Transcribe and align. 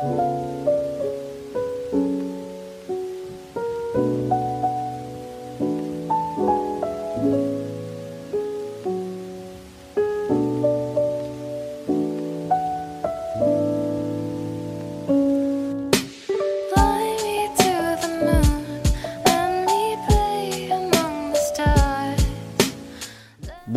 thank 0.00 0.12
you 0.12 0.37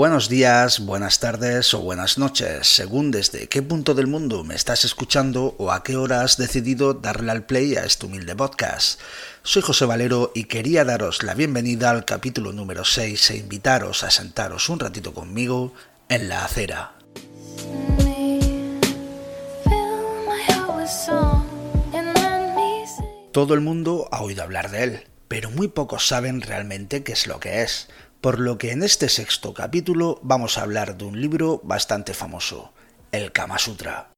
Buenos 0.01 0.29
días, 0.29 0.79
buenas 0.79 1.19
tardes 1.19 1.75
o 1.75 1.81
buenas 1.81 2.17
noches, 2.17 2.65
según 2.65 3.11
desde 3.11 3.47
qué 3.47 3.61
punto 3.61 3.93
del 3.93 4.07
mundo 4.07 4.43
me 4.43 4.55
estás 4.55 4.83
escuchando 4.83 5.53
o 5.59 5.71
a 5.71 5.83
qué 5.83 5.95
hora 5.95 6.23
has 6.23 6.37
decidido 6.37 6.95
darle 6.95 7.31
al 7.31 7.45
play 7.45 7.75
a 7.75 7.85
este 7.85 8.07
humilde 8.07 8.35
podcast. 8.35 8.99
Soy 9.43 9.61
José 9.61 9.85
Valero 9.85 10.31
y 10.33 10.45
quería 10.45 10.85
daros 10.85 11.21
la 11.21 11.35
bienvenida 11.35 11.91
al 11.91 12.03
capítulo 12.03 12.51
número 12.51 12.83
6 12.83 13.29
e 13.29 13.37
invitaros 13.37 14.03
a 14.03 14.09
sentaros 14.09 14.69
un 14.69 14.79
ratito 14.79 15.13
conmigo 15.13 15.71
en 16.09 16.29
la 16.29 16.45
acera. 16.45 16.93
Todo 23.31 23.53
el 23.53 23.61
mundo 23.61 24.09
ha 24.11 24.23
oído 24.23 24.41
hablar 24.41 24.71
de 24.71 24.83
él, 24.83 25.03
pero 25.27 25.51
muy 25.51 25.67
pocos 25.67 26.07
saben 26.07 26.41
realmente 26.41 27.03
qué 27.03 27.11
es 27.11 27.27
lo 27.27 27.39
que 27.39 27.61
es 27.61 27.87
por 28.21 28.39
lo 28.39 28.59
que 28.59 28.71
en 28.71 28.83
este 28.83 29.09
sexto 29.09 29.51
capítulo 29.51 30.19
vamos 30.21 30.57
a 30.57 30.61
hablar 30.61 30.95
de 30.95 31.05
un 31.05 31.19
libro 31.19 31.59
bastante 31.63 32.13
famoso, 32.13 32.71
el 33.11 33.31
Kama 33.31 33.57
Sutra. 33.57 34.13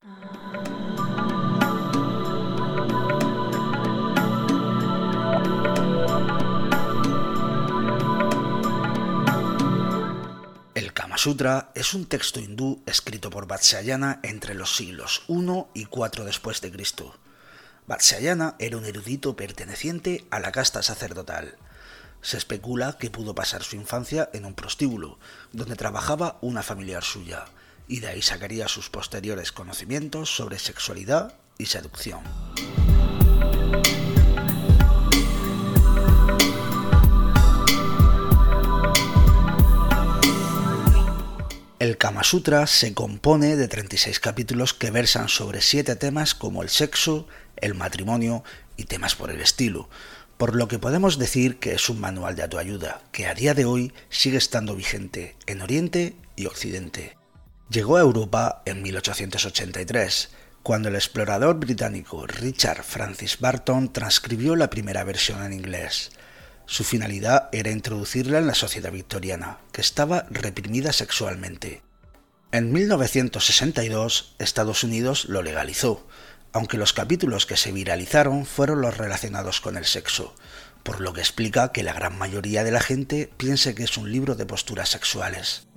El 10.75 10.91
Kama 10.91 11.17
Sutra 11.17 11.71
es 11.73 11.93
un 11.93 12.05
texto 12.05 12.41
hindú 12.41 12.83
escrito 12.85 13.29
por 13.29 13.47
Vatsyayana 13.47 14.19
entre 14.23 14.53
los 14.53 14.75
siglos 14.75 15.23
I 15.29 15.79
y 15.79 15.81
IV 15.83 16.25
después 16.25 16.59
de 16.59 16.73
Cristo. 16.73 17.15
Vatsyayana 17.87 18.55
era 18.59 18.75
un 18.75 18.83
erudito 18.83 19.37
perteneciente 19.37 20.25
a 20.29 20.41
la 20.41 20.51
casta 20.51 20.83
sacerdotal 20.83 21.57
se 22.23 22.37
especula 22.37 22.97
que 22.97 23.11
pudo 23.11 23.35
pasar 23.35 23.61
su 23.63 23.75
infancia 23.75 24.29
en 24.33 24.45
un 24.45 24.55
prostíbulo, 24.55 25.19
donde 25.51 25.75
trabajaba 25.75 26.39
una 26.41 26.63
familiar 26.63 27.03
suya, 27.03 27.45
y 27.87 27.99
de 27.99 28.07
ahí 28.07 28.21
sacaría 28.21 28.67
sus 28.67 28.89
posteriores 28.89 29.51
conocimientos 29.51 30.33
sobre 30.35 30.57
sexualidad 30.57 31.35
y 31.57 31.67
seducción. 31.67 32.23
El 41.79 41.97
Kama 41.97 42.23
Sutra 42.23 42.65
se 42.65 42.93
compone 42.93 43.57
de 43.57 43.67
36 43.67 44.21
capítulos 44.21 44.73
que 44.73 44.89
versan 44.89 45.27
sobre 45.27 45.59
siete 45.59 45.97
temas 45.97 46.33
como 46.33 46.63
el 46.63 46.69
sexo, 46.69 47.27
el 47.57 47.75
matrimonio 47.75 48.45
y 48.77 48.85
temas 48.85 49.15
por 49.15 49.29
el 49.29 49.41
estilo, 49.41 49.89
por 50.43 50.57
lo 50.57 50.67
que 50.67 50.77
podemos 50.77 51.17
decir 51.17 51.57
que 51.57 51.73
es 51.73 51.87
un 51.87 52.01
manual 52.01 52.35
de 52.35 52.43
autoayuda 52.43 52.99
que 53.13 53.27
a 53.27 53.33
día 53.33 53.53
de 53.53 53.63
hoy 53.63 53.93
sigue 54.09 54.37
estando 54.37 54.75
vigente 54.75 55.37
en 55.45 55.61
Oriente 55.61 56.17
y 56.35 56.47
Occidente. 56.47 57.15
Llegó 57.69 57.95
a 57.95 58.01
Europa 58.01 58.61
en 58.65 58.81
1883, 58.81 60.31
cuando 60.61 60.89
el 60.89 60.95
explorador 60.95 61.55
británico 61.61 62.27
Richard 62.27 62.83
Francis 62.83 63.39
Barton 63.39 63.93
transcribió 63.93 64.57
la 64.57 64.69
primera 64.69 65.05
versión 65.05 65.41
en 65.43 65.53
inglés. 65.53 66.11
Su 66.65 66.83
finalidad 66.83 67.47
era 67.53 67.71
introducirla 67.71 68.39
en 68.39 68.47
la 68.47 68.53
sociedad 68.53 68.91
victoriana, 68.91 69.59
que 69.71 69.79
estaba 69.79 70.25
reprimida 70.29 70.91
sexualmente. 70.91 71.83
En 72.51 72.73
1962, 72.73 74.35
Estados 74.39 74.83
Unidos 74.83 75.23
lo 75.23 75.41
legalizó, 75.41 76.05
aunque 76.53 76.77
los 76.77 76.93
capítulos 76.93 77.47
que 77.47 77.57
se 77.57 77.71
viralizaron 77.71 78.45
fueron 78.45 78.81
los 78.81 78.95
relacionados 78.95 79.59
con 79.59 79.75
el 79.75 79.85
sexo, 79.85 80.35
por 80.83 81.01
lo 81.01 81.11
que 81.11 81.21
explica 81.21 81.71
que 81.71 81.83
la 81.83 81.93
gran 81.93 82.17
mayoría 82.17 82.63
de 82.63 82.71
la 82.71 82.79
gente 82.79 83.31
piense 83.37 83.73
que 83.73 83.83
es 83.83 83.97
un 83.97 84.11
libro 84.11 84.35
de 84.35 84.45
posturas 84.45 84.89
sexuales. 84.89 85.67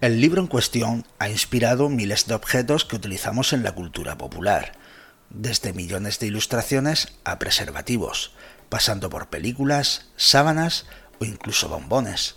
El 0.00 0.20
libro 0.20 0.40
en 0.40 0.46
cuestión 0.46 1.04
ha 1.18 1.28
inspirado 1.28 1.88
miles 1.88 2.26
de 2.26 2.34
objetos 2.34 2.84
que 2.84 2.96
utilizamos 2.96 3.52
en 3.52 3.62
la 3.62 3.72
cultura 3.72 4.16
popular, 4.16 4.72
desde 5.30 5.72
millones 5.72 6.18
de 6.18 6.28
ilustraciones 6.28 7.08
a 7.24 7.38
preservativos, 7.38 8.32
pasando 8.68 9.10
por 9.10 9.28
películas, 9.28 10.10
sábanas 10.16 10.86
o 11.20 11.24
incluso 11.24 11.68
bombones. 11.68 12.36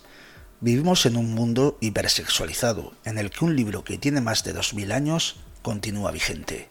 Vivimos 0.60 1.06
en 1.06 1.18
un 1.18 1.34
mundo 1.34 1.78
hipersexualizado, 1.82 2.94
en 3.04 3.18
el 3.18 3.32
que 3.32 3.46
un 3.46 3.56
libro 3.56 3.84
que 3.84 3.98
tiene 3.98 4.22
más 4.22 4.44
de 4.44 4.54
2000 4.54 4.92
años 4.92 5.38
continúa 5.62 6.12
vigente. 6.12 6.70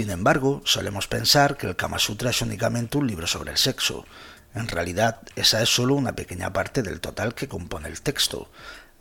Sin 0.00 0.08
embargo, 0.08 0.62
solemos 0.64 1.08
pensar 1.08 1.58
que 1.58 1.66
el 1.66 1.76
Kama 1.76 1.98
Sutra 1.98 2.30
es 2.30 2.40
únicamente 2.40 2.96
un 2.96 3.06
libro 3.06 3.26
sobre 3.26 3.50
el 3.50 3.58
sexo. 3.58 4.06
En 4.54 4.66
realidad, 4.66 5.20
esa 5.36 5.60
es 5.60 5.68
solo 5.68 5.94
una 5.94 6.16
pequeña 6.16 6.54
parte 6.54 6.82
del 6.82 7.02
total 7.02 7.34
que 7.34 7.48
compone 7.48 7.86
el 7.86 8.00
texto. 8.00 8.50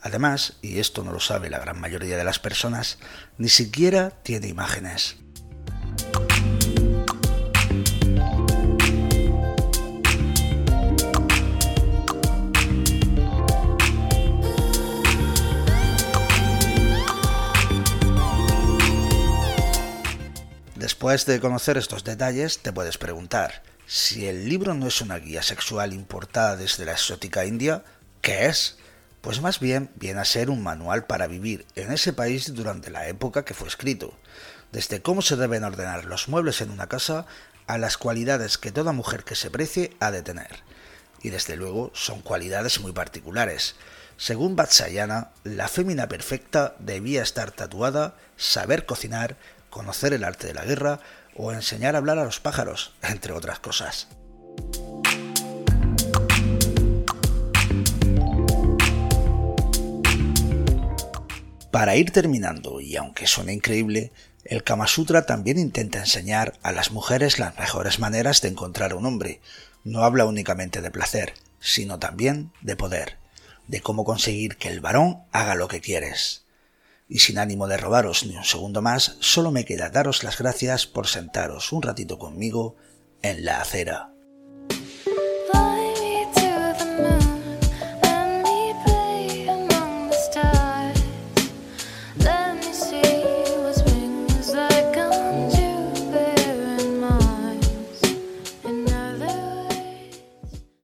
Además, 0.02 0.58
y 0.62 0.80
esto 0.80 1.06
no 1.06 1.14
lo 1.14 1.22
sabe 1.22 1.50
la 1.50 1.60
gran 1.60 1.80
mayoría 1.80 2.18
de 2.18 2.26
las 2.26 2.40
personas, 2.40 2.98
ni 3.38 3.48
siquiera 3.48 4.10
tiene 4.10 4.50
imágenes. 4.50 5.16
Después 21.00 21.26
de 21.26 21.40
conocer 21.40 21.78
estos 21.78 22.04
detalles, 22.04 22.60
te 22.60 22.74
puedes 22.74 22.98
preguntar, 22.98 23.64
si 23.88 24.28
el 24.28 24.50
libro 24.50 24.74
no 24.74 24.86
es 24.86 25.00
una 25.00 25.18
guía 25.18 25.42
sexual 25.42 25.94
importada 25.94 26.58
desde 26.58 26.84
la 26.84 26.92
exótica 26.92 27.46
India, 27.46 27.86
¿qué 28.20 28.48
es? 28.48 28.76
Pues 29.22 29.40
más 29.40 29.62
bien 29.62 29.92
viene 29.96 30.20
a 30.20 30.26
ser 30.26 30.50
un 30.50 30.62
manual 30.62 31.06
para 31.06 31.28
vivir 31.28 31.66
en 31.78 31.94
ese 31.94 32.12
país 32.12 32.54
durante 32.54 32.92
la 32.92 33.08
época 33.08 33.46
que 33.46 33.54
fue 33.54 33.70
escrito, 33.70 34.14
desde 34.74 35.02
cómo 35.02 35.22
se 35.22 35.38
deben 35.38 35.64
ordenar 35.64 36.04
los 36.04 36.28
muebles 36.28 36.60
en 36.60 36.70
una 36.70 36.88
casa 36.88 37.26
a 37.66 37.78
las 37.78 37.98
cualidades 37.98 38.58
que 38.58 38.74
toda 38.74 38.92
mujer 38.92 39.24
que 39.24 39.36
se 39.36 39.50
precie 39.50 39.96
ha 40.02 40.12
de 40.12 40.22
tener. 40.22 40.64
Y 41.22 41.30
desde 41.30 41.56
luego 41.56 41.92
son 41.94 42.20
cualidades 42.20 42.82
muy 42.82 42.92
particulares. 42.92 43.76
Según 44.18 44.58
Vatsayana, 44.58 45.30
la 45.46 45.70
fémina 45.70 46.10
perfecta 46.10 46.76
debía 46.80 47.24
estar 47.24 47.52
tatuada, 47.52 48.18
saber 48.36 48.86
cocinar, 48.86 49.38
conocer 49.70 50.14
el 50.14 50.24
arte 50.24 50.48
de 50.48 50.54
la 50.54 50.66
guerra 50.66 51.00
o 51.36 51.52
enseñar 51.52 51.96
a 51.96 52.00
hablar 52.00 52.20
a 52.20 52.26
los 52.26 52.40
pájaros, 52.40 52.94
entre 53.02 53.34
otras 53.34 53.60
cosas. 53.60 54.08
Para 61.72 61.96
ir 61.96 62.12
terminando, 62.12 62.82
y 62.82 62.96
aunque 62.96 63.28
suene 63.28 63.54
increíble, 63.54 64.12
el 64.44 64.64
Kama 64.64 64.88
Sutra 64.88 65.26
también 65.26 65.60
intenta 65.60 66.00
enseñar 66.00 66.58
a 66.64 66.72
las 66.72 66.92
mujeres 66.92 67.38
las 67.38 67.58
mejores 67.60 68.00
maneras 68.00 68.42
de 68.42 68.50
encontrar 68.50 68.92
a 68.92 68.96
un 68.96 69.06
hombre. 69.06 69.40
No 69.84 70.04
habla 70.04 70.26
únicamente 70.26 70.82
de 70.82 70.92
placer, 70.92 71.36
sino 71.60 72.00
también 72.00 72.52
de 72.62 72.76
poder, 72.76 73.18
de 73.68 73.82
cómo 73.82 74.04
conseguir 74.04 74.58
que 74.58 74.70
el 74.70 74.82
varón 74.82 75.20
haga 75.32 75.54
lo 75.56 75.68
que 75.68 75.80
quieres 75.80 76.44
y 77.10 77.20
sin 77.20 77.40
ánimo 77.40 77.68
de 77.68 77.78
robaros 77.78 78.26
ni 78.26 78.38
un 78.38 78.46
segundo 78.46 78.82
más, 78.82 79.18
solo 79.20 79.52
me 79.52 79.66
queda 79.66 79.90
daros 79.90 80.24
las 80.24 80.38
gracias 80.38 80.86
por 80.86 81.08
sentaros 81.08 81.74
un 81.74 81.82
ratito 81.82 82.20
conmigo 82.20 82.76
en 83.24 83.44
la 83.44 83.60
acera. 83.60 84.14